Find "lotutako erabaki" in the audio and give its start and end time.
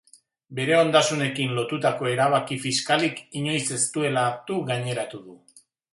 1.57-2.57